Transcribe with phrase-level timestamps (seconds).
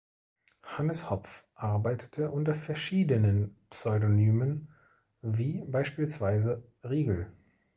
[0.63, 4.69] Hannes Hopf arbeitete unter verschiedenen Pseudonymen
[5.21, 7.31] wie beispielsweise "Rigel".